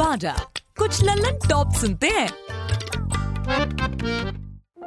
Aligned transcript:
बाजा 0.00 0.34
कुछ 0.78 1.02
लल्लन 1.04 1.38
टॉप 1.50 1.72
सुनते 1.72 2.06
हैं। 2.06 2.28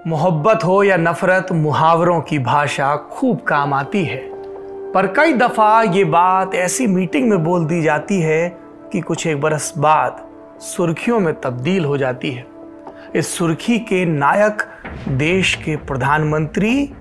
मोहब्बत 0.07 0.59
हो 0.65 0.83
या 0.83 0.97
नफरत, 0.97 1.47
मुहावरों 1.51 2.21
की 2.21 2.39
भाषा 2.39 2.95
खूब 2.95 3.41
काम 3.41 3.73
आती 3.73 4.05
है। 4.05 4.18
पर 4.91 5.07
कई 5.07 5.34
दफ़ा 5.34 5.81
ये 5.84 6.04
बात 6.04 6.55
ऐसी 6.55 6.88
मीटिंग 6.88 7.29
में 7.29 7.43
बोल 7.43 7.65
दी 7.65 7.81
जाती 7.81 8.21
है 8.21 8.57
कि 8.91 9.02
कुछ 9.02 9.27
एक 9.27 9.41
बरस 9.41 9.73
बाद 9.77 10.25
सुर्खियों 10.61 11.20
में 11.20 11.41
तब्दील 11.41 11.86
हो 11.86 11.98
जाती 11.98 12.32
है। 12.32 12.48
इस 13.16 13.38
सुर्खी 13.38 13.80
के 13.80 14.05
नायक 14.05 14.64
देश 15.07 15.55
के 15.55 15.75
प्रधानमंत्री 15.75 16.93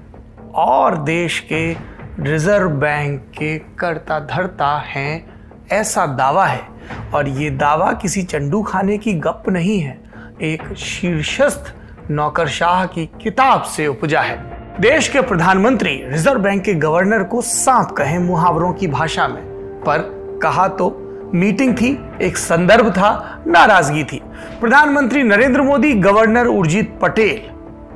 और 0.54 0.96
देश 0.96 1.40
के 1.40 1.72
रिज़र्व 2.18 2.68
बैंक 2.68 3.32
के 3.38 3.58
करता 3.58 4.20
धरता 4.20 4.78
हैं, 4.78 5.34
ऐसा 5.72 6.06
दावा 6.06 6.46
है। 6.46 6.71
और 7.14 7.28
ये 7.28 7.50
दावा 7.50 7.92
किसी 7.92 8.22
चंडू 8.22 8.62
खाने 8.62 8.98
की 8.98 9.12
गप 9.14 9.44
नहीं 9.48 9.80
है, 9.80 9.98
एक 10.42 10.62
शीर्षस्थ 10.76 11.72
नौकरशाह 12.10 12.84
की 12.86 13.06
किताब 13.22 13.62
से 13.66 13.86
उपजा 13.86 14.20
है। 14.20 14.36
देश 14.80 15.08
के 15.08 15.20
प्रधानमंत्री, 15.20 15.94
रिज़र्व 16.04 16.40
बैंक 16.40 16.62
के 16.64 16.74
गवर्नर 16.74 17.22
को 17.22 17.42
सांप 17.42 17.90
कहे 17.90 18.18
मुहावरों 18.18 18.72
की 18.72 18.86
भाषा 18.86 19.28
में, 19.28 19.42
पर 19.84 20.10
कहा 20.42 20.66
तो 20.68 20.90
मीटिंग 21.34 21.74
थी, 21.74 21.98
एक 22.22 22.36
संदर्भ 22.36 22.90
था, 22.90 23.42
नाराज़गी 23.46 24.04
थी। 24.04 24.20
प्रधानमंत्री 24.60 25.22
नरेंद्र 25.22 25.62
मोदी, 25.62 25.92
गवर्नर 25.92 26.46
उर्जित 26.46 26.98
पटेल, 27.02 27.50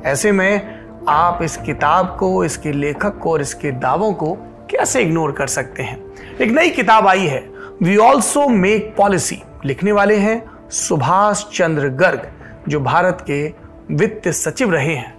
ऐसे 0.05 0.31
में 0.31 1.05
आप 1.09 1.39
इस 1.43 1.57
किताब 1.57 2.15
को, 2.19 2.43
इसके 2.45 2.71
लेखक 2.71 3.17
को 3.17 3.31
और 3.31 3.41
इसके 3.41 3.71
दावों 3.71 4.11
को 4.13 4.33
कैसे 4.71 5.01
इग्नोर 5.01 5.31
कर 5.31 5.47
सकते 5.47 5.83
हैं? 5.83 5.99
एक 6.41 6.51
नई 6.51 6.69
किताब 6.69 7.07
आई 7.07 7.25
है 7.25 7.39
वी 7.83 7.95
ऑल्सो 7.97 8.47
मेक 8.49 8.93
पॉलिसी 8.97 9.41
लिखने 9.65 9.91
वाले 9.91 10.15
हैं 10.15 10.69
सुभाष 10.71 11.43
चंद्र 11.53 11.87
गर्ग, 11.89 12.27
जो 12.67 12.79
भारत 12.79 13.23
के 13.29 13.53
वित्त 13.91 14.27
सचिव 14.27 14.71
रहे 14.71 14.95
हैं। 14.95 15.13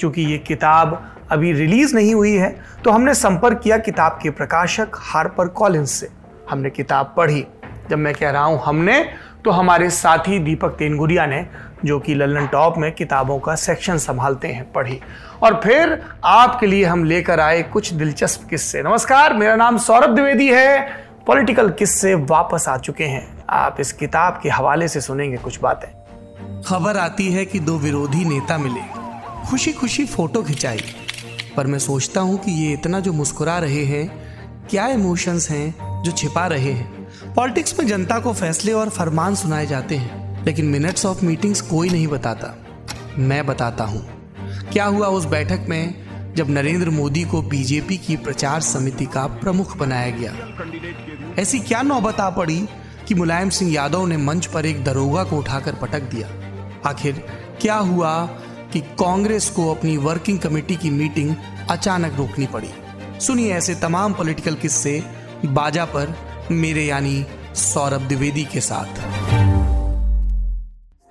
क्योंकि 0.00 0.22
ये 0.22 0.38
किताब 0.38 1.16
अभी 1.30 1.52
रिलीज़ 1.52 1.94
नहीं 1.94 2.14
हुई 2.14 2.32
है 2.32 2.54
तो 2.84 2.90
हमने 2.90 3.14
संपर्क 3.14 3.60
किया 3.64 3.78
किताब 3.78 4.18
के 4.22 4.30
प्रकाशक 4.30 4.88
हार्पर 4.94 5.48
कॉलिंस 5.48 5.90
से। 5.90 6.08
हमने 6.50 6.70
किताब 6.70 7.12
पढ़ी। 7.16 7.46
जब 7.90 7.98
मैं 7.98 8.14
कह 8.14 8.30
रहा 8.30 8.44
हूँ 8.44 8.60
हमने 8.64 9.04
तो 9.44 9.50
हमारे 9.50 9.90
साथी 9.90 10.38
दीपक 10.38 10.68
तेनगुरिया 10.68 11.26
ने, 11.26 11.46
जो 11.84 11.98
कि 11.98 12.14
लल्लन 12.14 12.46
टॉप 12.46 12.78
में 12.78 12.90
किताबों 12.92 13.38
का 13.38 13.54
सेक्शन 13.54 13.96
संभालते 13.96 14.48
हैं, 14.48 14.72
पढ़ी। 14.72 15.00
और 15.42 15.60
फिर 15.64 16.02
आपके 16.24 16.66
लिए 16.66 16.84
हम 16.84 17.04
लेकर 17.04 17.40
आए 17.40 17.62
कुछ 17.62 17.92
दिलचस्प 17.92 18.48
किस्से। 18.50 18.82
नमस्कार, 18.82 19.32
मेरा 19.32 19.56
नाम 19.56 19.78
सौरभ 19.78 20.14
द्विवेदी 20.14 20.48
है। 20.48 21.04
पॉलिटिकल 21.26 21.68
किस्से 21.70 22.14
वापस 22.14 22.64
आ 22.68 22.76
चुके 22.76 23.04
हैं। 23.04 23.44
आप 23.50 23.76
इस 23.80 23.92
किताब 23.92 24.40
के 24.42 24.48
हवाले 24.48 24.88
से 24.88 25.00
सुनेंगे 25.00 25.36
कुछ 25.36 25.60
बातें। 25.60 26.62
खबर 26.62 26.96
आती 26.96 27.30
है 27.32 27.44
कि 27.44 27.60
दो 27.60 27.76
विरोधी 27.78 28.24
नेता 28.24 28.58
मिले। 28.58 28.80
खुशी 29.50 29.72
खुशी 29.72 30.04
फ़ोटो 30.06 30.42
खिंचाई। 30.42 30.80
पर 31.56 31.66
मैं 31.66 31.78
सोचता 31.78 32.20
हूँ 32.20 32.36
कि 32.38 32.52
ये 32.52 32.72
इतना 32.72 33.00
जो 33.00 33.12
मुस्कुरा 33.12 33.58
रहे 33.58 33.84
हैं, 33.84 34.06
क्या 34.70 34.86
इमोशंस 34.88 35.50
हैं 35.50 36.02
जो 36.02 36.12
छिपा 36.12 36.46
रहे 36.46 36.72
हैं। 36.72 37.34
पॉलिटिक्स 37.34 37.78
में 37.80 37.86
जनता 37.86 38.18
को 38.18 38.32
फैसले 38.32 38.72
और 38.72 38.88
फरमान 38.88 39.34
सुनाए 39.34 39.66
जाते 39.66 39.96
हैं, 39.96 40.44
लेकिन 40.44 40.66
मिनट्स 40.66 41.06
ऑफ़ 41.06 41.24
मीटिंग्स 41.24 41.60
कोई 41.60 41.88
नहीं 41.88 42.08
बताता। 42.08 42.54
मैं 43.18 43.46
बताता 43.46 43.84
हूँ, 43.84 44.06
क्या 44.72 44.84
हुआ 44.84 45.06
उस 45.06 45.24
बैठक 45.24 45.66
में? 45.68 46.03
जब 46.36 46.50
नरेंद्र 46.50 46.90
मोदी 46.90 47.22
को 47.22 47.42
बीजेपी 47.42 47.96
की 47.96 48.16
प्रचार 48.16 48.60
समिति 48.60 49.06
का 49.06 49.26
प्रमुख 49.26 49.76
बनाया 49.76 50.10
गया। 50.10 50.32
ऐसी 51.38 51.58
क्या 51.58 51.82
नौबत 51.82 52.20
आ 52.20 52.30
पड़ी 52.30 52.68
कि 53.08 53.14
मुलायम 53.14 53.50
सिंह 53.50 53.72
यादव 53.72 54.06
ने 54.06 54.16
मंच 54.16 54.46
पर 54.46 54.66
एक 54.66 54.84
दरोगा 54.84 55.24
को 55.24 55.38
उठाकर 55.38 55.74
पटक 55.74 56.00
दिया? 56.00 56.28
आखिर 56.90 57.26
क्या 57.60 57.74
हुआ 57.74 58.26
कि 58.72 58.80
कांग्रेस 58.80 59.50
को 59.50 59.74
अपनी 59.74 59.96
वर्किंग 59.96 60.38
कमेटी 60.38 60.76
की 60.76 60.90
मीटिंग 60.90 61.36
अचानक 61.70 62.14
रोकनी 62.16 62.46
पड़ी? 62.46 62.70
सुनिए 63.20 63.54
ऐसे 63.54 63.74
तमाम 63.74 64.12
पॉलिटिकल 64.12 64.54
किस्से 64.54 65.04
बाजा 65.46 65.84
पर 65.84 66.14
मेरे 66.50 66.84
यानी 66.84 67.26
सौरभ 67.54 68.00
द्विवेदी 68.00 68.44
के 68.44 68.60
साथ। 68.60 69.13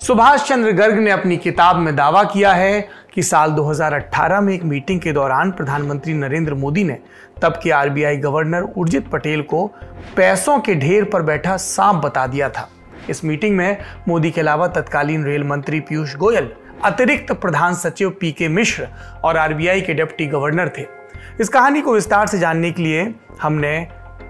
सुभाष 0.03 0.47
चंद्र 0.49 0.71
गर्ग 0.71 0.97
ने 0.99 1.11
अपनी 1.11 1.37
किताब 1.37 1.75
में 1.75 1.95
दावा 1.95 2.23
किया 2.23 2.53
है 2.53 2.89
कि 3.13 3.23
साल 3.23 3.51
2018 3.51 4.41
में 4.41 4.53
एक 4.53 4.63
मीटिंग 4.63 4.99
के 4.99 5.11
दौरान 5.11 5.51
प्रधानमंत्री 5.51 6.13
नरेंद्र 6.13 6.53
मोदी 6.53 6.83
ने 6.83 6.97
तब 7.41 7.59
के 7.63 7.71
आरबीआई 7.71 8.17
गवर्नर 8.17 8.61
उर्जित 8.61 9.07
पटेल 9.07 9.41
को 9.41 9.65
पैसों 10.15 10.59
के 10.59 10.75
ढेर 10.75 11.03
पर 11.03 11.21
बैठा 11.21 11.57
सांप 11.57 11.95
बता 11.95 12.27
दिया 12.27 12.49
था। 12.49 12.69
इस 13.09 13.25
मीटिंग 13.25 13.57
में 13.57 13.77
मोदी 14.07 14.31
के 14.31 14.41
अलावा 14.41 14.67
तत्कालीन 14.67 15.25
रेल 15.25 15.43
मंत्री 15.43 15.79
पीयूष 15.79 16.15
गोयल, 16.15 16.49
अतिरिक्त 16.85 17.31
प्रधान 17.31 17.73
सचिव 17.73 18.09
पी 18.09 18.31
के 18.31 18.47
मिश्र 18.47 18.87
और 19.23 19.37
आरबीआई 19.37 19.81
के 19.81 19.93
डिप्टी 19.93 20.25
गवर्नर 20.25 20.71
थे। 20.77 20.85
इस 21.41 21.49
कहानी 21.49 21.81
को 21.81 21.93
विस्तार 21.93 22.27
से 22.27 22.39
जानने 22.39 22.71
के 22.71 22.83
लिए 22.83 23.15
हमने 23.41 23.87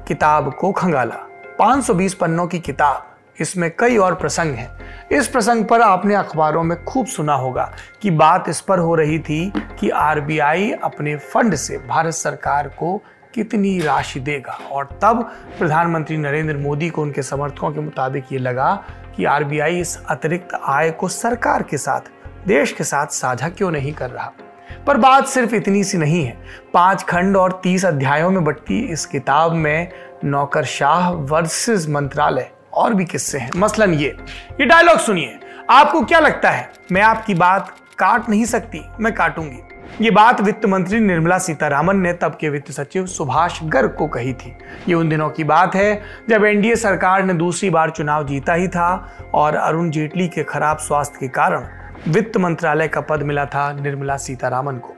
किताब 0.08 0.54
को 0.54 0.72
खंगाला। 0.72 1.18
520 1.60 2.14
पन्नों 2.14 2.48
की 2.48 2.60
किताब 2.60 3.13
इसमें 3.40 3.72
कई 3.80 3.98
और 3.98 4.16
प्रसंग 4.16 4.56
हैं। 4.56 4.70
इस 5.12 5.28
प्रसंग 5.28 5.66
पर 5.66 5.82
आपने 5.82 6.16
अखबारों 6.16 6.64
में 6.64 6.84
खूब 6.84 7.06
सुना 7.06 7.34
होगा 7.34 7.72
कि 8.02 8.12
बात 8.12 8.50
इस 8.50 8.62
पर 8.62 8.80
हो 8.80 8.96
रही 8.96 9.20
थी 9.20 9.54
कि 9.80 9.90
आरबीआई 9.90 10.72
अपने 10.84 11.16
फंड 11.16 11.56
से 11.56 11.78
भारत 11.78 12.14
सरकार 12.14 12.68
को 12.68 13.02
कितनी 13.34 13.80
राशि 13.80 14.20
देगा। 14.20 14.60
और 14.72 15.00
तब 15.02 15.32
प्रधानमंत्री 15.60 16.18
नरेंद्र 16.18 16.58
मोदी 16.58 16.90
को 16.90 17.02
उनके 17.02 17.24
समर्थकों 17.24 17.72
के 17.72 17.80
मुताबिक 17.80 18.26
ये 18.32 18.38
लगा 18.38 18.84
कि 19.16 19.26
आरबीआई 19.26 19.80
इस 19.80 20.00
अतिरिक्त 20.10 20.60
आय 20.66 20.92
को 20.92 21.08
सरकार 21.08 21.64
के 21.64 21.78
साथ, 21.78 22.02
देश 22.48 22.72
के 22.72 22.84
साथ 22.84 23.08
साझा 23.08 23.50
क्यों 23.50 23.72
नहीं 23.72 23.94
कर 23.94 24.10
रहा? 24.10 24.32
पर 24.88 24.98
बात 24.98 25.28
सिर्फ़ 25.28 25.56
इतनी 25.56 25.84
सी 25.84 25.98
नहीं 25.98 26.26
है। 26.26 26.38
पाँच 26.74 27.04
खंड 27.04 27.38
और 27.38 27.60
तीस 27.64 27.86
अध्यायों 27.86 28.32
में 28.32 28.44
बट्टी 28.44 28.80
इस 28.80 29.06
किताब 29.06 29.52
में 29.52 29.92
नौकरशाह 30.24 31.10
वर्सेस 31.10 31.90
मंत्रालय 31.90 32.52
और 32.74 32.94
भी 32.94 33.06
किस्से 33.06 33.38
हैं। 33.38 33.50
मसलन 33.56 33.94
ये 33.94 34.16
ये 34.60 34.66
डायलॉग 34.66 34.98
सुनिए। 35.00 35.40
आपको 35.70 36.02
क्या 36.04 36.20
लगता 36.20 36.50
है? 36.50 36.72
मैं 36.92 37.02
आपकी 37.02 37.34
बात 37.34 37.76
काट 38.00 38.30
नहीं 38.30 38.46
सकती, 38.46 38.82
मैं 39.00 39.14
काटूँगी। 39.14 39.60
ये 40.02 40.12
बात 40.12 40.40
वित्त 40.42 40.66
मंत्री 40.66 41.00
निर्मला 41.00 41.38
सीतारामन 41.38 41.98
ने 41.98 42.14
तब 42.14 42.38
के 42.42 42.50
वित्त 42.50 42.72
सचिव 42.72 43.06
सुभाष 43.06 43.60
गर्ग 43.64 43.96
को 43.96 44.08
कही 44.08 44.34
थी। 44.34 44.56
ये 44.88 44.94
उन 44.94 45.10
दिनों 45.10 45.30
की 45.30 45.44
बात 45.44 45.76
है, 45.76 46.02
जब 46.30 46.46
एनडीए 46.46 46.76
सरकार 46.76 47.24
ने 47.24 47.34
दूसरी 47.34 47.70
बार 47.70 47.90
चुनाव 47.90 48.26
जीता 48.28 48.54
ही 48.54 48.68
था 48.68 49.30
और 49.34 49.56
अरुण 49.56 49.90
जेटली 49.90 50.28
के 50.28 50.44
खराब 50.44 50.78
स्वास्थ्य 50.78 51.18
के 51.20 51.28
कारण 51.30 51.68
वित्त 52.08 52.38
मंत्रालय 52.38 52.88
का 52.88 53.02
पद 53.02 53.24
मिला 53.24 53.46
था 53.46 53.72
निर्मला 53.74 54.18
सीतारामन 54.18 54.78
को। 54.78 54.96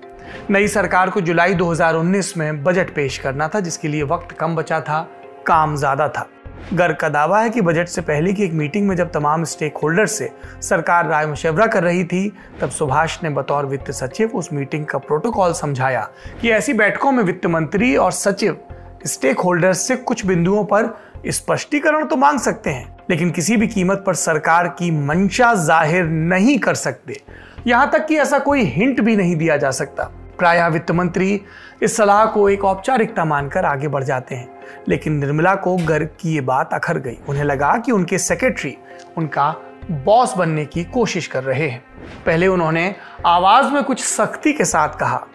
नई 0.49 0.67
सरकार 0.67 1.09
को 1.09 1.21
जुलाई 1.21 1.53
2019 1.53 2.35
में 2.37 2.63
बजट 2.63 2.93
पेश 2.95 3.17
करना 3.17 3.47
था, 3.47 3.59
जिसके 3.59 3.87
लिए 3.87 4.03
वक्त 4.03 4.31
कम 4.31 4.55
बचा 4.55 4.79
था, 4.79 5.01
काम 5.47 5.75
ज़्यादा 5.75 6.07
था। 6.07 6.27
गर्ग 6.73 6.95
का 6.95 7.09
दावा 7.09 7.39
है 7.41 7.49
कि 7.49 7.61
बजट 7.61 7.87
से 7.87 8.01
पहले 8.01 8.33
की 8.33 8.43
एक 8.43 8.53
मीटिंग 8.53 8.87
में 8.87 8.95
जब 8.95 9.11
तमाम 9.11 9.43
स्टेक 9.43 9.77
होल्डर 9.77 10.05
से 10.05 10.29
सरकार 10.61 11.07
राय 11.07 11.25
मशवरा 11.25 11.67
कर 11.67 11.83
रही 11.83 12.03
थी, 12.03 12.31
तब 12.61 12.69
सुभाष 12.69 13.17
ने 13.23 13.29
बतौर 13.29 13.65
वित्त 13.65 13.91
सचिव 13.91 14.31
उस 14.35 14.51
मीटिंग 14.53 14.85
का 14.85 14.97
प्रोटोकॉल 14.97 15.53
समझाया 15.53 16.01
कि 16.41 16.49
ऐसी 16.49 16.73
बैठकों 16.73 17.11
में 17.11 17.23
वित्त 17.23 17.45
मंत्री 17.45 17.95
और 17.95 18.11
सचिव 18.11 18.57
स्टेक 19.05 19.39
होल्डर्स 19.39 19.87
से 19.87 19.95
कुछ 19.95 20.25
बिंदुओं 20.25 20.63
पर 20.65 20.93
स्पष्टीकरण 21.27 22.05
तो 22.05 22.15
मांग 22.15 22.39
सकते 22.39 22.69
हैं, 22.69 22.95
लेकिन 23.09 23.31
किसी 23.31 23.57
भी 23.57 23.67
कीमत 23.67 24.03
पर 24.07 24.15
सरकार 24.15 24.67
की 24.79 24.91
मंशा 24.91 25.53
ज़ाहिर 25.55 26.05
नहीं 26.05 26.57
कर 26.59 26.75
सकते। 26.75 27.21
यहाँ 27.67 27.89
तक 27.91 28.05
कि 28.07 28.17
ऐसा 28.17 28.39
कोई 28.39 28.63
हिंट 28.65 29.01
भी 29.01 29.15
नहीं 29.15 29.35
दिया 29.35 29.57
जा 29.57 29.71
सकता। 29.71 30.11
प्राय 30.37 30.69
वित्त 30.69 30.91
मंत्री 30.91 31.41
इस 31.81 31.95
सलाह 31.97 32.25
को 32.25 32.49
एक 32.49 32.65
औपचारिकता 32.65 33.25
मानकर 33.25 33.65
आगे 33.65 33.87
बढ़ 33.87 34.03
जाते 34.03 34.35
हैं। 34.35 34.47
लेकिन 34.87 35.13
निर्मला 35.13 35.55
को 35.55 35.75
गर्ग 35.77 36.09
की 36.19 36.33
ये 36.33 36.41
बात 36.41 36.73
अखर 36.73 36.97
गई। 36.97 37.17
उन्हें 37.29 37.43
लगा 37.43 37.77
कि 37.77 37.91
उनके 37.91 38.17
सेक्रेटरी 38.17 38.75
उनका 39.17 39.53
बॉस 39.91 40.33
बनने 40.37 40.65
की 40.65 40.83
कोशिश 40.83 41.27
कर 41.27 41.43
रहे 41.43 41.67
हैं। 41.69 41.83
पहले 42.25 42.47
उन्होंने 42.47 42.95
आवाज़ 43.25 43.65
में 43.65 43.83
कुछ 43.83 44.03
सख्ती 44.03 44.53
के 44.53 44.65
साथ 44.65 44.89
कहा, 44.89 45.25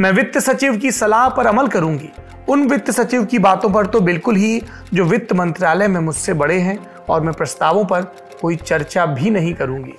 मैं 0.00 0.12
वित्त 0.12 0.38
सचिव 0.38 0.76
की 0.76 0.90
सलाह 0.90 1.28
पर 1.28 1.46
अमल 1.46 1.68
करूँगी। 1.68 2.10
उन 2.48 2.66
वित्त 2.68 2.90
सचिव 2.90 3.24
की 3.24 3.38
बातों 3.38 3.70
पर 3.70 3.86
तो 3.86 4.00
बिल्कुल 4.00 4.36
ही 4.36 4.62
जो 4.94 5.04
वित्त 5.04 5.32
मंत्रालय 5.32 5.88
में 5.88 6.00
मुझसे 6.00 6.34
बड़े 6.34 6.58
हैं 6.58 6.78
और 7.08 7.20
मैं 7.20 7.34
प्रस्तावों 7.34 7.84
पर 7.84 8.02
कोई 8.40 8.56
चर्चा 8.56 9.06
भी 9.06 9.30
नहीं 9.30 9.54
करूँगी। 9.54 9.94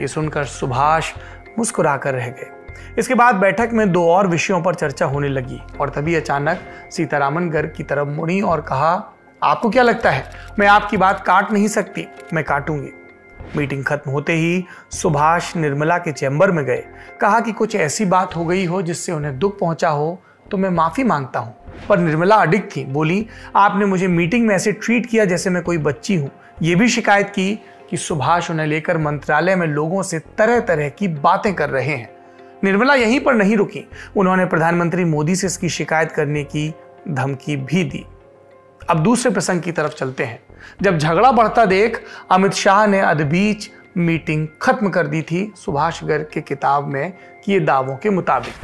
ये 0.00 0.08
सुनकर 0.08 0.44
सुभाष 0.44 1.12
मुस्कुराकर 1.58 2.14
रह 2.14 2.28
गए। 2.28 2.50
इसके 2.98 3.14
बाद 3.14 3.34
बैठक 3.34 3.70
में 3.72 3.90
दो 3.92 4.06
और 4.08 4.26
विषयों 4.26 4.60
पर 4.62 4.74
चर्चा 4.74 5.06
होने 5.06 5.28
लगी 5.28 5.60
और 5.80 5.90
तभी 5.90 6.14
अचानक 6.14 6.60
सीतारामन 6.90 7.48
गर्ग 7.50 7.72
की 7.76 7.82
तरफ़ 7.82 8.08
मुड़ी 8.08 8.40
और 8.40 8.60
कहा, 8.60 8.92
आपको 9.42 9.70
क्या 9.70 9.82
लगता 9.82 10.10
है? 10.10 10.24
मैं 10.58 10.66
आपकी 10.68 10.96
बात 10.96 11.24
काट 11.26 11.52
नहीं 11.52 11.68
सकती, 11.68 12.06
मैं 12.34 12.44
काटूँगी। 12.44 12.90
मीटिंग 13.56 13.84
खत्म 13.84 14.10
होते 14.10 14.32
ही 14.32 14.64
सुभाष 14.92 15.54
निर्मला 15.56 15.96
के 15.98 16.12
चैम्बर 16.12 16.50
में 16.50 16.64
गए। 16.64 16.84
कहा 17.20 17.40
कि 17.40 17.52
कुछ 17.52 17.74
ऐसी 17.76 18.04
बात 18.04 18.36
हो 18.36 18.44
गई 18.44 18.64
हो 18.64 18.82
जिससे 18.82 19.12
उन्हें 19.12 19.38
दुख 19.38 19.58
पहुँचा 19.58 19.88
हो 19.88 20.22
तो 20.50 20.56
मैं 20.56 20.70
माफ़ी 20.70 21.04
माँगता 21.04 21.40
हूँ। 21.40 21.54
पर 21.88 21.98
निर्मला 21.98 22.36
अडिग 22.36 22.62
थी, 22.66 22.84
बोली, 22.84 23.26
आपने 23.56 23.84
मुझे 23.84 24.06
मीटिंग 24.08 24.46
में 24.46 24.54
ऐसे 24.54 24.72
ट्रीट 24.72 25.06
किया 25.06 25.24
जैसे 25.24 25.50
मैं 25.50 25.62
कोई 25.62 25.78
बच्ची 25.78 26.16
हूँ। 26.16 26.30
ये 26.62 26.74
भी 26.74 26.88
शिकायत 26.88 27.30
की 27.30 27.54
कि 27.90 27.96
सुभाष 27.96 28.50
उन्हें 28.50 28.66
लेकर 28.66 28.98
मंत्रालय 28.98 29.56
में 29.56 29.66
लोगों 29.66 30.02
से 30.02 30.18
तरह 30.38 30.60
तरह 30.60 30.88
की 30.88 31.08
बातें 31.08 31.54
कर 31.54 31.70
रहे 31.70 31.84
हैं। 31.86 32.10
निर्मला 32.64 32.94
यहीं 32.94 33.20
पर 33.20 33.34
नहीं 33.34 33.56
रुकी। 33.56 33.84
उन्होंने 34.16 34.44
प्रधानमंत्री 34.44 35.04
मोदी 35.04 35.36
से 35.36 35.46
इसकी 35.46 35.68
शिकायत 35.68 36.12
करने 36.12 36.42
की 36.44 36.68
धमकी 37.08 37.56
भी 37.56 37.84
दी। 37.84 38.04
अब 38.90 38.98
दूसरे 38.98 39.30
प्रसंग 39.32 39.60
की 39.60 39.72
तरफ़ 39.72 39.94
चलते 39.94 40.24
हैं। 40.24 40.38
जब 40.82 40.98
झगड़ा 40.98 41.32
बढ़ता 41.32 41.64
देख 41.64 42.00
अमित 42.30 42.52
शाह 42.52 42.86
ने 42.86 43.00
अदबीच 43.00 43.70
मीटिंग 43.96 44.46
खत्म 44.62 44.88
कर 44.88 45.06
दी 45.06 45.22
थी 45.22 45.52
सुभाष 45.56 46.02
गर्ग 46.04 46.28
के 46.34 46.40
किताब 46.40 46.86
में 46.86 47.12
किए 47.44 47.60
दावों 47.60 47.96
के 47.96 48.10
मुताबिक। 48.10 48.54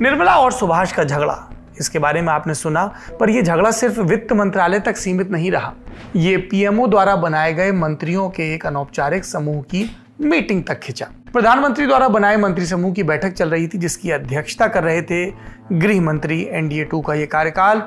निर्मला 0.00 0.34
और 0.34 0.52
सुभाष 0.52 0.92
का 0.92 1.04
झगड़ा, 1.04 1.50
इसके 1.80 1.98
बारे 1.98 2.22
में 2.22 2.32
आपने 2.32 2.54
सुना, 2.54 2.84
पर 3.20 3.30
यह 3.30 3.42
झगड़ा 3.42 3.70
सिर्फ़ 3.70 4.00
वित्त 4.00 4.32
मंत्रालय 4.32 4.80
तक 4.80 4.96
सीमित 4.96 5.30
नहीं 5.30 5.50
रहा। 5.50 5.72
ये 6.16 6.36
पीएमओ 6.36 6.86
द्वारा 6.86 7.16
बनाए 7.16 7.52
गए 7.54 7.72
मंत्रियों 7.72 8.28
के 8.30 8.54
एक 8.54 8.66
अनौपचारिक 8.66 9.24
समूह 9.24 9.62
की 9.62 9.90
मीटिंग 10.20 10.62
तक 10.64 10.80
खिंचा। 10.80 11.08
प्रधानमंत्री 11.32 11.86
द्वारा 11.86 12.08
बनाए 12.08 12.36
मंत्री 12.36 12.66
समूह 12.66 12.92
की 12.92 13.02
बैठक 13.02 13.30
चल 13.30 13.50
रही 13.50 13.66
थी, 13.68 13.78
जिसकी 13.78 14.10
अध्यक्षता 14.10 14.66
कर 14.66 14.84
रहे 14.84 15.02
थे 15.02 15.26
गृह 15.72 16.00
मंत्री 16.00 16.40
एनडीए 16.50 16.84
टू 16.84 17.00
का 17.00 17.14
यह 17.14 17.26
कार्यकाल, 17.26 17.82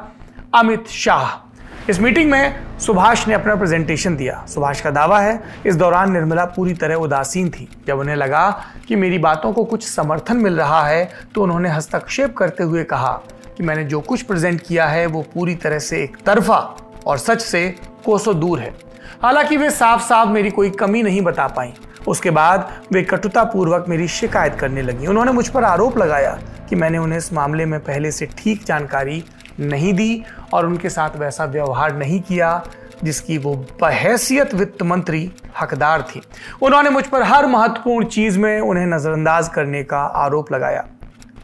अमित 0.56 0.88
शाह। 0.88 1.90
इस 1.90 2.00
मीटिंग 2.00 2.30
में 2.32 2.80
सुभाष 2.80 3.28
ने 3.28 3.34
अपना 3.34 3.56
प्रेजेंटेशन 3.56 4.16
दिया। 4.16 4.46
सुभाष 4.48 4.82
का 4.82 4.90
दावा 4.90 5.20
है, 5.20 5.42
इस 5.66 5.76
दौरान 5.76 6.12
निर्मला 6.12 6.46
पूरी 6.46 6.74
तरह 6.74 6.96
उदासीन 6.96 7.50
थी। 7.50 7.68
जब 7.88 8.00
उन्हें 8.00 8.16
लगा 8.16 8.50
कि 8.88 8.96
मेरी 8.96 9.20
बातों 9.20 9.54
को 9.54 9.64
कुछ 9.64 9.88
समर्थन 9.88 10.38
मिल 10.38 10.58
रहा 10.58 10.86
है 10.88 11.10
तो 11.36 11.44
उन्होंने 11.44 11.70
हस्तक्षेप 11.70 12.38
करते 12.38 12.64
हुए 12.64 12.84
कहा 12.84 13.12
कि 13.58 13.64
मैंने 13.64 13.84
जो 13.84 14.02
कुछ 14.02 14.22
प्रेजेंट 14.22 14.62
किया 14.62 14.88
है, 14.88 15.06
वो 15.06 15.22
पूरी 15.34 15.56
तरह 15.56 15.80
से 15.80 16.04
एक 16.04 16.18
तरफा 16.26 16.60
और 17.06 17.18
सच 17.18 17.42
से 17.42 17.70
कोसों 18.06 18.40
दूर 18.40 18.60
है। 18.60 18.74
हालाँकि 19.22 19.58
वे 19.58 19.70
साफ़ 19.70 20.02
साफ़ 20.02 20.30
मेरी 20.30 20.50
कोई 20.50 20.70
कमी 20.70 21.04
नहीं 21.04 21.22
बता 21.22 21.48
पाई। 21.48 21.74
उसके 22.08 22.30
बाद 22.30 22.70
वे 22.92 23.02
कटुतापूर्वक 23.04 23.86
मेरी 23.90 24.08
शिकायत 24.08 24.56
करने 24.56 24.82
लगी। 24.82 25.08
उन्होंने 25.08 25.32
मुझ 25.32 25.48
पर 25.48 25.64
आरोप 25.64 25.98
लगाया 25.98 26.40
कि 26.70 26.76
मैंने 26.76 26.98
उन्हें 26.98 27.18
इस 27.18 27.32
मामले 27.34 27.66
में 27.66 27.80
पहले 27.80 28.12
से 28.12 28.26
ठीक 28.38 28.64
जानकारी 28.66 29.24
नहीं 29.60 29.94
दी 29.94 30.24
और 30.54 30.66
उनके 30.66 30.90
साथ 30.90 31.18
वैसा 31.18 31.46
व्यवहार 31.46 31.96
नहीं 31.98 32.22
किया, 32.22 32.64
जिसकी 33.04 33.38
वो 33.38 33.56
बहसियत 33.82 34.54
वित्त 34.54 34.84
मंत्री 34.84 35.32
हकदार 35.60 36.02
थी। 36.02 36.22
उन्होंने 36.62 36.90
मुझ 36.90 37.06
पर 37.08 37.24
हर 37.24 37.46
महत्वपूर्ण 37.46 38.06
चीज़ 38.06 38.40
में 38.40 38.60
उन्हें 38.60 38.86
नजरअंदाज 38.86 39.50
करने 39.50 39.84
का 39.84 40.00
आरोप 40.00 40.52
लगाया। 40.52 40.86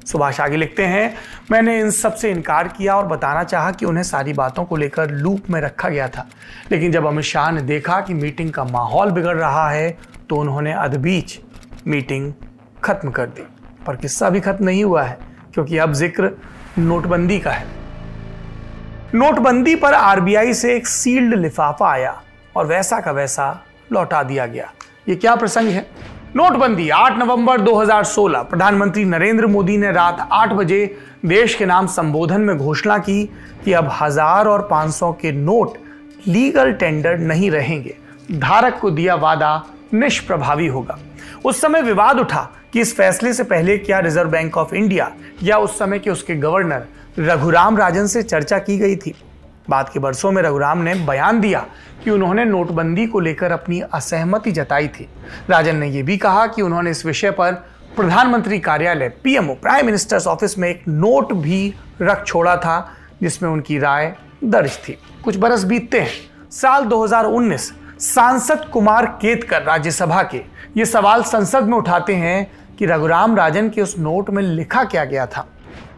सुभाष 0.07 0.39
आगे 0.41 0.57
लिखते 0.57 0.85
हैं, 0.85 1.13
मैंने 1.51 1.79
इन 1.79 1.89
सबसे 1.91 2.31
इनकार 2.31 2.67
किया 2.67 2.95
और 2.95 3.05
बताना 3.07 3.43
चाहा 3.43 3.71
कि 3.71 3.85
उन्हें 3.85 4.03
सारी 4.03 4.33
बातों 4.33 4.65
को 4.65 4.75
लेकर 4.75 5.11
लूप 5.11 5.49
में 5.49 5.59
रखा 5.61 5.89
गया 5.89 6.07
था। 6.07 6.27
लेकिन 6.71 6.91
जब 6.91 7.05
अमित 7.05 7.25
शाह 7.25 7.51
ने 7.51 7.61
देखा 7.63 7.99
कि 8.01 8.13
मीटिंग 8.13 8.51
का 8.51 8.63
माहौल 8.65 9.11
बिगड़ 9.11 9.37
रहा 9.37 9.69
है 9.69 9.97
तो 10.29 10.35
उन्होंने 10.35 10.73
अदबीच 10.75 11.39
मीटिंग 11.87 12.31
खत्म 12.83 13.11
कर 13.11 13.25
दी। 13.27 13.43
पर 13.87 13.95
किस्सा 13.95 14.29
भी 14.29 14.39
खत्म 14.39 14.65
नहीं 14.65 14.83
हुआ 14.83 15.03
है, 15.03 15.17
क्योंकि 15.53 15.77
अब 15.77 15.93
ज़िक्र 15.93 16.31
नोटबंदी 16.79 17.39
का 17.39 17.51
है। 17.51 17.65
नोटबंदी 19.15 19.75
पर 19.75 19.93
आरबीआई 19.93 20.53
से 20.53 20.75
एक 20.75 20.87
सील्ड 20.87 21.33
लिफाफा 21.35 21.91
आया 21.91 22.21
और 22.55 22.65
वैसा 22.65 22.99
का 22.99 23.11
वैसा 23.11 23.45
लौटा 23.91 24.21
दिया 24.23 24.45
गया। 24.45 24.71
ये 25.09 25.15
क्या 25.15 25.35
प्रसंग 25.35 25.69
है? 25.69 25.85
नोटबंदी 26.35 26.87
8 26.89 27.17
नवंबर 27.17 27.61
2016 27.61 28.41
प्रधानमंत्री 28.43 29.03
नरेंद्र 29.05 29.47
मोदी 29.47 29.75
ने 29.77 29.91
रात 29.91 30.17
8 30.33 30.53
बजे 30.53 30.79
देश 31.25 31.53
के 31.55 31.65
नाम 31.65 31.87
संबोधन 31.87 32.41
में 32.41 32.57
घोषणा 32.57 32.97
की 32.97 33.23
कि 33.65 33.73
अब 33.73 33.89
हज़ार 34.01 34.47
और 34.47 34.67
500 34.71 35.11
के 35.21 35.31
नोट 35.31 35.77
लीगल 36.27 36.71
टेंडर 36.73 37.17
नहीं 37.19 37.51
रहेंगे। 37.51 37.95
धारक 38.31 38.79
को 38.79 38.91
दिया 38.91 39.15
वादा 39.15 39.51
निष्प्रभावी 39.93 40.67
होगा। 40.67 40.97
उस 41.45 41.61
समय 41.61 41.81
विवाद 41.81 42.19
उठा 42.19 42.47
कि 42.73 42.81
इस 42.81 42.95
फैसले 42.95 43.33
से 43.33 43.43
पहले 43.45 43.77
क्या 43.77 43.99
रिज़र्व 43.99 44.29
बैंक 44.29 44.57
ऑफ़ 44.57 44.75
इंडिया 44.75 45.11
या 45.43 45.57
उस 45.57 45.79
समय 45.79 45.99
के 45.99 46.09
उसके 46.09 46.35
गवर्नर 46.35 46.87
रघुराम 47.19 47.77
राजन 47.77 48.07
से 48.07 48.23
चर्चा 48.23 48.59
की 48.59 48.77
गई 48.77 48.95
थी। 48.95 49.15
बाद 49.69 49.89
के 49.89 49.99
वर्षों 49.99 50.31
में 50.31 50.41
रघुराम 50.43 50.77
ने 50.77 50.95
बयान 50.95 51.39
दिया 51.39 51.65
कि 52.03 52.11
उन्होंने 52.11 52.45
नोटबंदी 52.45 53.05
को 53.07 53.19
लेकर 53.19 53.51
अपनी 53.51 53.79
असहमति 53.79 54.51
जताई 54.51 54.87
थी। 54.87 55.09
राजन 55.49 55.75
ने 55.75 55.87
यह 55.87 56.03
भी 56.03 56.17
कहा 56.17 56.47
कि 56.47 56.61
उन्होंने 56.61 56.91
इस 56.91 57.05
विषय 57.05 57.31
पर 57.31 57.51
प्रधानमंत्री 57.95 58.59
कार्यालय, 58.59 59.09
पीएमओ, 59.09 59.53
प्राइम 59.53 59.85
मिनिस्टर्स 59.85 60.27
ऑफ़िस 60.27 60.57
में 60.57 60.69
एक 60.69 60.83
नोट 60.87 61.33
भी 61.33 61.73
रख 62.01 62.25
छोड़ा 62.25 62.57
था, 62.57 62.93
जिसमें 63.21 63.49
उनकी 63.49 63.79
राय 63.79 64.15
दर्ज 64.43 64.77
थी। 64.77 64.97
कुछ 65.23 65.37
बरस 65.37 65.63
बीतते 65.63 65.99
हैं। 65.99 66.49
साल 66.51 66.83
2019 66.83 67.73
सांसद 67.99 68.65
कुमार 68.73 69.05
केतकर 69.05 69.61
राज्यसभा 69.61 70.23
के 70.23 70.37
ये 70.77 70.85
सवाल 70.85 71.23
संसद 71.23 71.63
में 71.63 71.77
उठाते 71.77 72.15
हैं 72.15 72.51
कि 72.79 72.85
रघुराम 72.85 73.35
राजन 73.35 73.69
के 73.69 73.81
उस 73.81 73.95
नोट 73.99 74.29
में 74.29 74.43
लिखा 74.43 74.83
क्या 74.83 75.05
गया 75.05 75.25
था। 75.25 75.47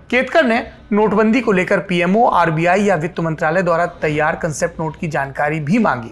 केतकर 0.10 0.44
ने 0.44 0.60
नोटबंदी 0.92 1.42
को 1.42 1.52
लेकर 1.52 1.80
पीएमओ, 1.80 2.24
आरबीआई 2.26 2.84
या 2.84 2.96
वित्त 2.96 3.20
मंत्रालय 3.20 3.62
द्वारा 3.62 3.86
तैयार 4.02 4.36
कंसेप्ट 4.36 4.80
नोट 4.80 4.96
की 5.00 5.08
जानकारी 5.08 5.60
भी 5.60 5.78
मांगी। 5.78 6.12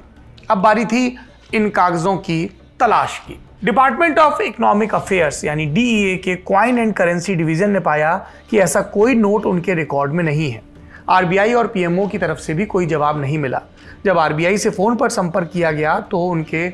अब 0.49 0.57
बारी 0.57 0.83
थी 0.85 1.17
इन 1.53 1.69
कागजों 1.69 2.15
की 2.17 2.45
तलाश 2.79 3.17
की। 3.19 3.39
डिपार्टमेंट 3.63 4.19
ऑफ़ 4.19 4.41
इकोनॉमिक 4.41 4.93
अफेयर्स 4.95 5.43
यानी 5.45 5.65
डीईए 5.65 6.15
के 6.17 6.35
क्वाइन 6.35 6.79
एंड 6.79 6.93
करेंसी 6.93 7.35
डिवीज़न 7.35 7.71
ने 7.71 7.79
पाया 7.79 8.15
कि 8.49 8.59
ऐसा 8.59 8.81
कोई 8.93 9.15
नोट 9.15 9.45
उनके 9.45 9.73
रिकॉर्ड 9.73 10.11
में 10.11 10.23
नहीं 10.23 10.51
है। 10.51 10.61
आरबीआई 11.09 11.53
और 11.53 11.67
पीएमओ 11.67 12.07
की 12.07 12.17
तरफ़ 12.17 12.39
से 12.39 12.53
भी 12.53 12.65
कोई 12.65 12.85
जवाब 12.85 13.21
नहीं 13.21 13.37
मिला। 13.37 13.61
जब 14.05 14.17
आरबीआई 14.19 14.57
से 14.57 14.69
फ़ोन 14.69 14.95
पर 14.95 15.09
संपर्क 15.09 15.49
किया 15.53 15.71
गया 15.71 15.99
तो 16.01 16.23
उनके 16.27 16.69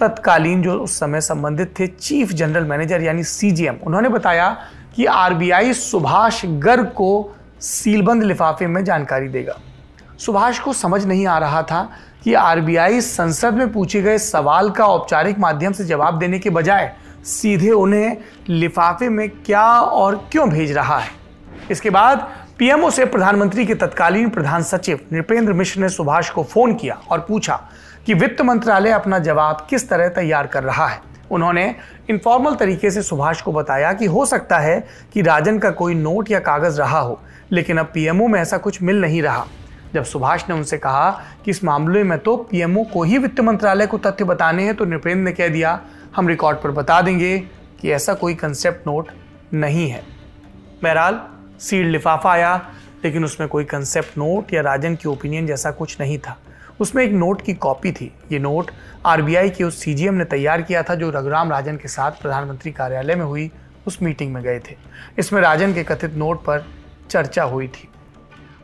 तत्कालीन 0.00 0.62
जो 0.62 0.78
उस 0.80 0.98
समय 1.00 1.20
संबंधित 1.20 1.78
थे 1.80 1.86
चीफ 1.88 2.32
जनरल 2.32 2.64
मैनेजर 2.64 3.02
यानी 3.02 3.22
सीजीएम 3.26 3.76
उन्होंने 3.82 4.08
बताया 4.08 4.56
कि 4.98 5.04
आरबीआई 5.04 5.72
सुभाष 5.72 6.40
गर्ग 6.44 6.86
को 6.86 7.36
सीलबंद 7.60 8.22
लिफाफे 8.22 8.66
में 8.66 8.82
जानकारी 8.84 9.28
देगा। 9.28 9.54
सुभाष 10.18 10.58
को 10.58 10.72
समझ 10.72 11.04
नहीं 11.04 11.26
आ 11.26 11.38
रहा 11.38 11.62
था 11.62 11.82
कि 12.24 12.34
आरबीआई 12.34 13.00
संसद 13.00 13.54
में 13.54 13.72
पूछे 13.72 14.00
गए 14.02 14.18
सवाल 14.18 14.70
का 14.70 14.86
औपचारिक 14.86 15.38
माध्यम 15.38 15.72
से 15.72 15.84
जवाब 15.84 16.18
देने 16.18 16.38
के 16.38 16.50
बजाय 16.50 16.92
सीधे 17.24 17.70
उन्हें 17.70 18.16
लिफाफे 18.48 19.08
में 19.08 19.28
क्या 19.30 19.68
और 19.80 20.16
क्यों 20.32 20.48
भेज 20.50 20.72
रहा 20.72 20.98
है। 20.98 21.10
इसके 21.70 21.90
बाद 21.90 22.28
पीएमओ 22.58 22.90
से 22.90 23.04
प्रधानमंत्री 23.04 23.66
के 23.66 23.74
तत्कालीन 23.74 24.28
प्रधान 24.28 24.62
सचिव 24.62 25.00
नृपेंद्र 25.12 25.52
मिश्र 25.52 25.80
ने 25.80 25.88
सुभाष 25.88 26.30
को 26.30 26.42
फ़ोन 26.42 26.74
किया 26.74 26.98
और 27.10 27.20
पूछा 27.20 27.60
कि 28.06 28.14
वित्त 28.14 28.42
मंत्रालय 28.42 28.90
अपना 28.90 29.18
जवाब 29.18 29.66
किस 29.70 29.88
तरह 29.88 30.08
तैयार 30.08 30.46
कर 30.46 30.64
रहा 30.64 30.86
है। 30.86 31.00
उन्होंने 31.30 31.74
इनफॉर्मल 32.10 32.54
तरीके 32.54 32.90
से 32.90 33.02
सुभाष 33.02 33.42
को 33.42 33.52
बताया 33.52 33.92
कि 33.92 34.06
हो 34.06 34.24
सकता 34.26 34.58
है 34.58 34.80
कि 35.14 35.22
राजन 35.22 35.58
का 35.58 35.70
कोई 35.70 35.94
नोट 35.94 36.30
या 36.30 36.38
कागज़ 36.40 36.78
रहा 36.78 36.98
हो, 36.98 37.20
लेकिन 37.52 37.78
अब 37.78 37.90
पीएमओ 37.94 38.26
में 38.26 38.40
ऐसा 38.40 38.58
कुछ 38.58 38.82
मिल 38.82 39.00
नहीं 39.00 39.22
रहा। 39.22 39.46
जब 39.94 40.04
सुभाष 40.04 40.48
ने 40.48 40.54
उनसे 40.54 40.78
कहा 40.78 41.10
कि 41.44 41.50
इस 41.50 41.62
मामले 41.64 42.02
में 42.04 42.18
तो 42.18 42.36
पीएमओ 42.50 42.82
को 42.84 43.02
ही 43.02 43.18
वित्त 43.18 43.40
मंत्रालय 43.40 43.86
को 43.86 43.98
तथ्य 43.98 44.24
बताने 44.24 44.64
हैं 44.64 44.74
तो 44.74 44.84
नृपेंद्र 44.84 45.22
ने 45.22 45.32
कह 45.32 45.48
दिया, 45.48 45.80
हम 46.16 46.28
रिकॉर्ड 46.28 46.58
पर 46.58 46.70
बता 46.70 47.00
देंगे 47.00 47.38
कि 47.80 47.92
ऐसा 47.92 48.14
कोई 48.14 48.34
कंसेप्ट 48.34 48.86
नोट 48.86 49.10
नहीं 49.54 49.88
है। 49.90 50.02
बहरहाल 50.82 51.20
सीड 51.60 51.86
लिफाफा 51.86 52.32
आया, 52.32 52.56
लेकिन 53.04 53.24
उसमें 53.24 53.48
कोई 53.48 53.64
कंसेप्ट 53.64 54.18
नोट 54.18 54.52
या 54.54 54.60
राजन 54.62 54.94
की 54.94 55.08
ओपिनियन 55.08 55.46
जैसा 55.46 55.70
कुछ 55.70 56.00
नहीं 56.00 56.18
था। 56.18 56.36
उसमें 56.80 57.02
एक 57.04 57.12
नोट 57.12 57.42
की 57.42 57.54
कॉपी 57.54 57.92
थी। 57.92 58.12
ये 58.32 58.38
नोट 58.38 58.70
आरबीआई 59.06 59.50
के 59.50 59.64
उस 59.64 59.82
सीजीएम 59.82 60.14
ने 60.14 60.24
तैयार 60.24 60.62
किया 60.62 60.82
था, 60.82 60.94
जो 60.94 61.10
रघुराम 61.10 61.50
राजन 61.50 61.76
के 61.76 61.88
साथ 61.88 62.20
प्रधानमंत्री 62.22 62.72
कार्यालय 62.72 63.14
में 63.14 63.24
हुई, 63.24 63.50
उस 63.86 64.02
मीटिंग 64.02 64.32
में 64.34 64.42
गए 64.42 64.58
थे। 64.58 64.76
इसमें 65.18 65.40
राजन 65.42 65.74
के 65.74 65.84
कथित 65.84 66.14
नोट 66.14 66.44
पर 66.44 66.64
चर्चा 67.10 67.42
हुई 67.42 67.68
थी। 67.68 67.88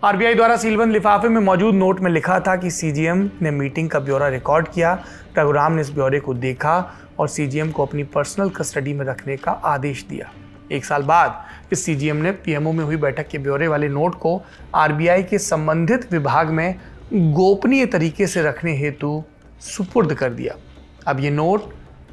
आरबीआई 0.05 0.35
द्वारा 0.35 0.57
सीलबंद 0.57 0.93
लिफाफे 0.93 1.29
में 1.29 1.41
मौजूद 1.41 1.75
नोट 1.75 2.01
में 2.01 2.11
लिखा 2.11 2.39
था 2.41 2.57
कि 2.57 2.71
सीजीएम 2.71 3.31
ने 3.43 3.51
मीटिंग 3.51 3.91
का 3.91 4.01
ब्यौरा 4.01 4.29
रिकॉर्ड 4.29 4.69
किया, 4.69 4.93
रघुराम 5.39 5.73
ने 5.73 5.81
इस 5.81 5.91
ब्यौरे 5.91 6.21
को 6.21 6.35
देखा 6.35 6.93
और 7.19 7.29
सीजीएम 7.29 7.71
को 7.71 7.87
अपनी 7.87 8.03
पर्सनल 8.05 8.51
कस्टडी 8.51 8.93
में 8.93 9.05
रखने 9.07 9.37
का 9.37 9.53
आदेश 9.53 10.05
दिया। 10.09 10.31
एक 10.73 10.85
साल 10.85 11.03
बाद 11.03 11.45
इस 11.73 11.85
सीजीएम 11.85 12.17
ने 12.17 12.31
पीएमओ 12.33 12.73
में 12.73 12.85
हुई 12.85 12.97
बैठक 12.97 13.29
के 13.29 13.39
ब्यौरे 13.39 13.69
वाले 13.69 13.89
नोट 13.89 14.15
को 14.15 14.41
आरबीआई 14.75 15.23
के 15.23 15.39
संबंधित 15.39 16.13
विभाग 16.13 16.51
में 16.51 16.75
गोपनीय 17.13 17.87
तरीके 17.87 18.27
से 18.27 18.43
रखने 18.43 18.77
हेतु 18.77 19.23
सुपुर्द 19.61 20.15
कर 20.15 20.31
दिया। 20.31 20.55
अब 21.07 21.21
ये 21.21 21.31
नोट 21.31 21.73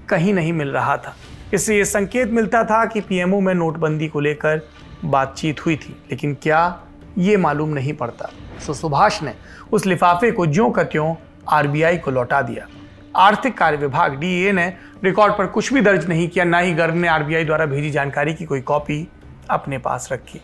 कहीं 0.10 0.34
नहीं 0.34 0.54
मिल 0.54 0.70
रहा 0.70 0.98
था। 0.98 1.16
इससे 1.54 1.78
ये 1.78 1.86
संकेत 1.86 2.32
मिलता 2.32 2.64
था 2.64 2.86
कि 2.86 3.02
पीएमओ 3.02 3.40
में 3.40 3.54
नोटबंदी 3.54 4.08
को 4.08 4.20
लेकर 4.20 4.62
बातचीत 5.06 5.66
हुई 5.66 5.76
थी, 5.76 5.96
लेकिन 6.12 6.34
क्या 6.34 6.82
ये 7.18 7.38
मालूम 7.38 7.70
नहीं 7.70 7.94
पड़ता। 7.94 8.30
सो 8.66 8.74
सुभाष 8.74 9.22
ने 9.24 9.34
उस 9.72 9.86
लिफाफे 9.86 10.32
को 10.32 10.46
ज्यों 10.46 10.70
का 10.72 10.84
त्यों 10.84 11.14
आरबीआई 11.50 11.98
को 11.98 12.12
लौटा 12.12 12.42
दिया। 12.42 12.68
आर्थिक 13.16 13.58
कार्य 13.58 13.78
विभाग 13.78 14.16
डीए 14.16 14.52
ने 14.52 14.68
रिकॉर्ड 15.04 15.34
पर 15.34 15.46
कुछ 15.46 15.74
भी 15.74 15.82
दर्ज 15.82 16.08
नहीं 16.10 16.28
किया, 16.30 16.46
ना 16.46 16.60
ही 16.60 16.74
गर्भ 16.74 16.96
ने 16.96 17.08
आरबीआई 17.08 17.46
द्वारा 17.46 17.66
भेजी 17.66 17.92
जानकारी 17.92 18.34
की 18.34 18.46
कोई 18.46 18.62
कॉपी 18.62 19.08
अपने 19.50 19.78
पास 19.78 20.10
रखी। 20.12 20.42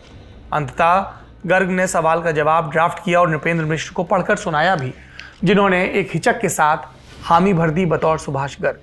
अंततः 0.54 1.14
गर्ग 1.46 1.70
ने 1.70 1.88
सवाल 1.88 2.22
का 2.22 2.32
जवाब 2.32 2.70
ड्राफ्ट 2.72 3.04
किया 3.04 3.20
और 3.20 3.30
नृपेंद्र 3.30 3.66
मिश्र 3.66 3.94
को 3.94 4.04
पढ़कर 4.04 4.36
सुनाया 4.36 4.76
भी, 4.76 4.94
जिन्होंने 5.44 5.84
एक 5.86 6.10
हिचक 6.14 6.40
के 6.40 6.50
साथ 6.50 6.78
हामी 7.24 7.54
भर 7.54 7.70
दी 7.70 7.86
बतौर 7.86 8.20
सुभाष 8.20 8.56
गर्ग। 8.62 8.80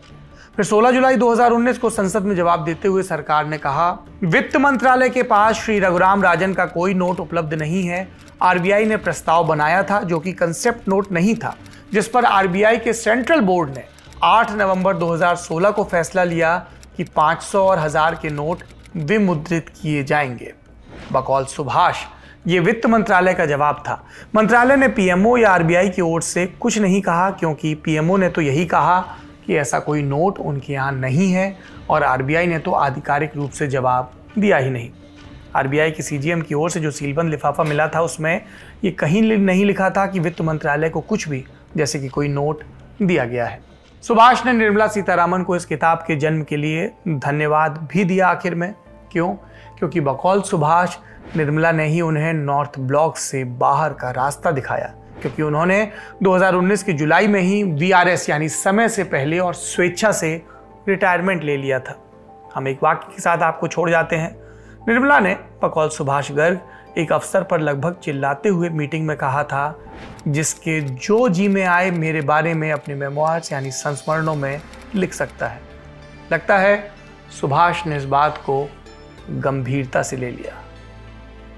फिर 0.56 0.64
16 0.64 0.90
जुलाई 0.90 1.16
2019 1.16 1.78
को 1.78 1.90
संसद 1.90 2.22
में 2.22 2.34
जवाब 2.36 2.64
देते 2.64 2.88
हुए 2.88 3.02
सरकार 3.02 3.46
ने 3.46 3.58
कहा, 3.58 3.90
वित्त 4.24 4.56
मंत्रालय 4.56 5.08
के 5.08 5.22
पास 5.22 5.56
श्री 5.56 5.78
रघुराम 5.80 6.22
राजन 6.22 6.54
का 6.54 6.66
कोई 6.66 6.94
नोट 6.94 7.20
उपलब्ध 7.20 7.54
नहीं 7.54 7.82
है। 7.82 8.08
आरबीआई 8.42 8.84
ने 8.84 8.96
प्रस्ताव 8.96 9.46
बनाया 9.46 9.82
था 9.82 10.00
जो 10.00 10.18
कि 10.20 10.32
कंसेप्ट 10.32 10.88
नोट 10.88 11.12
नहीं 11.12 11.34
था, 11.34 11.56
जिस 11.92 12.08
पर 12.08 12.24
आरबीआई 12.24 12.76
के 12.76 12.92
सेंट्रल 12.92 13.40
बोर्ड 13.40 13.70
ने 13.70 13.84
8 14.22 14.50
नवंबर 14.50 14.96
2016 14.96 15.70
को 15.70 15.84
फैसला 15.84 16.24
लिया 16.24 16.56
कि 16.96 17.04
500 17.16 17.66
और 17.66 17.78
हज़ार 17.78 18.14
के 18.14 18.30
नोट 18.30 18.62
विमुद्रित 18.96 19.68
किए 19.82 20.04
जाएँगे। 20.04 20.52
बकौल 21.12 21.44
सुभाष 21.44 22.04
ये 22.44 22.58
वित्त 22.60 22.86
मंत्रालय 22.86 23.34
का 23.34 23.46
जवाब 23.46 23.82
था। 23.86 24.02
मंत्रालय 24.34 24.76
ने 24.76 24.88
पीएमओ 24.88 25.36
या 25.36 25.50
आरबीआई 25.50 25.88
की 25.88 26.02
ओर 26.02 26.22
से 26.22 26.46
कुछ 26.46 26.78
नहीं 26.78 27.00
कहा, 27.02 27.30
क्योंकि 27.30 27.74
पीएमओ 27.74 28.16
ने 28.16 28.28
तो 28.28 28.40
यही 28.40 28.64
कहा 28.66 29.00
कि 29.46 29.56
ऐसा 29.56 29.78
कोई 29.78 30.02
नोट 30.02 30.38
उनके 30.38 30.72
यहाँ 30.72 30.92
नहीं 30.92 31.30
है 31.32 31.56
और 31.90 32.02
आरबीआई 32.02 32.46
ने 32.46 32.58
तो 32.58 32.70
आधिकारिक 32.70 33.36
रूप 33.36 33.50
से 33.50 33.66
जवाब 33.66 34.12
दिया 34.38 34.56
ही 34.56 34.70
नहीं। 34.70 34.90
आरबीआई 35.56 35.90
की 35.90 36.02
सीजीएम 36.02 36.40
की 36.42 36.54
ओर 36.54 36.70
से 36.70 36.80
जो 36.80 36.90
सीलबंद 36.90 37.30
लिफाफा 37.30 37.64
मिला 37.64 37.88
था, 37.88 38.00
उसमें 38.00 38.40
ये 38.84 38.90
कहीं 38.90 39.22
नहीं 39.22 39.64
लिखा 39.64 39.90
था 39.90 40.06
कि 40.06 40.20
वित्त 40.20 40.40
मंत्रालय 40.40 40.88
को 40.88 41.00
कुछ 41.00 41.28
भी, 41.28 41.44
जैसे 41.76 41.98
कि 41.98 42.08
कोई 42.08 42.28
नोट 42.28 42.64
दिया 43.02 43.24
गया 43.24 43.46
है। 43.46 43.60
सुभाष 44.04 44.44
ने 44.46 44.52
निर्मला 44.52 44.86
सीतारामन 44.86 45.42
को 45.42 45.56
इस 45.56 45.64
किताब 45.64 46.04
के 46.06 46.16
जन्म 46.16 46.42
के 46.42 46.56
लिए 46.56 46.86
धन्यवाद 47.08 47.88
भी 47.92 48.04
दिया 48.04 48.28
आखिर 48.28 48.54
में। 48.54 48.74
क्यों? 49.14 49.28
क्योंकि 49.78 50.00
बकौल 50.00 50.42
सुभाष 50.42 50.96
निर्मला 51.36 51.72
ने 51.72 51.86
ही 51.86 52.00
उन्हें 52.00 52.32
नॉर्थ 52.32 52.78
ब्लॉक 52.78 53.16
से 53.16 53.44
बाहर 53.44 53.92
का 53.92 54.10
रास्ता 54.10 54.50
दिखाया। 54.50 54.94
क्योंकि 55.22 55.42
उन्होंने 55.42 55.92
2019 56.22 56.82
की 56.82 56.92
जुलाई 56.92 57.28
में 57.28 57.40
ही 57.40 57.62
वीआरएस 57.62 58.30
यानी 58.30 58.48
समय 58.48 58.88
से 58.88 59.04
पहले 59.04 59.38
और 59.38 59.54
स्वेच्छा 59.54 60.12
से 60.12 60.42
रिटायरमेंट 60.88 61.42
ले 61.42 61.56
लिया 61.56 61.80
था। 61.80 62.04
हम 62.54 62.68
एक 62.68 62.78
वाक्य 62.82 63.06
के 63.16 63.22
साथ 63.22 63.38
आपको 63.38 63.68
छोड़ 63.68 63.90
जाते 63.90 64.16
हैं। 64.16 64.36
निर्मला 64.88 65.20
ने 65.20 65.34
बकौल 65.62 65.88
सुभाष 65.88 66.32
गर्ग 66.32 66.60
एक 66.98 67.12
अवसर 67.12 67.42
पर 67.42 67.60
लगभग 67.60 67.96
चिल्लाते 68.02 68.48
हुए 68.48 68.68
मीटिंग 68.68 69.06
में 69.06 69.16
कहा 69.16 69.44
था, 69.44 69.78
जिसके 70.28 70.80
जो 70.80 71.28
जी 71.28 71.48
में 71.48 71.64
आए 71.64 71.90
मेरे 71.90 72.20
बारे 72.20 72.54
में 72.54 72.72
अपने 72.72 72.94
मेमोर्स 72.94 73.52
यानी 73.52 73.70
संस्मरणों 73.70 74.34
में 74.34 74.60
लिख 74.94 75.14
सकता 75.14 75.46
है। 75.46 75.60
लगता 76.32 76.58
है 76.58 76.90
सुभाष 77.40 77.86
ने 77.86 77.96
इस 77.96 78.04
बात 78.04 78.38
को 78.38 78.68
गंभीरता 79.30 80.02
से 80.02 80.16
ले 80.16 80.30
लिया। 80.30 80.62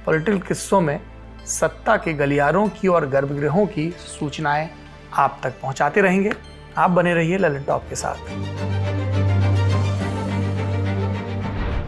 पॉलिटिकल 0.06 0.38
किस्सों 0.38 0.80
में 0.80 1.00
सत्ता 1.46 1.96
के 1.96 2.12
गलियारों 2.12 2.68
की 2.68 2.88
और 2.88 3.08
गर्भगृहों 3.08 3.66
की 3.66 3.90
सूचनाएँ 3.90 4.68
आप 5.14 5.40
तक 5.44 5.60
पहुंचाते 5.62 6.00
रहेंगे। 6.00 6.32
आप 6.76 6.90
बने 6.90 7.14
रहिए 7.14 7.38
ललन 7.38 7.62
टॉप 7.62 7.84
के 7.88 7.96
साथ। 7.96 8.16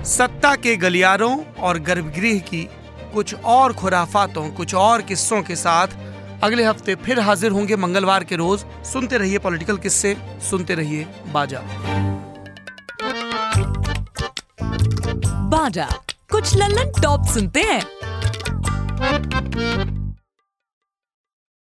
सत्ता 0.04 0.54
के 0.56 0.76
गलियारों 0.76 1.44
और 1.60 1.78
गर्भगृह 1.78 2.38
की 2.38 2.68
कुछ 3.14 3.34
और 3.34 3.72
खुराफातों, 3.72 4.48
कुछ 4.50 4.74
और 4.74 5.02
किस्सों 5.02 5.42
के 5.42 5.56
साथ 5.56 5.88
अगले 6.42 6.64
हफ़्ते 6.64 6.94
फिर 6.94 7.20
हाजिर 7.20 7.50
होंगे 7.50 7.76
मंगलवार 7.76 8.24
के 8.24 8.36
रोज। 8.36 8.64
सुनते 8.84 9.18
रहिए 9.18 9.38
पॉलिटिकल 9.38 9.76
किस्से, 9.76 10.16
सुनते 10.50 10.74
रहिए 10.74 11.06
बाजा। 11.32 11.60
बाजा 15.68 15.86
कुछ 16.30 16.54
लल्लन 16.56 16.90
टॉप 17.02 17.24
सुनते 17.28 17.60
हैं। 17.60 17.80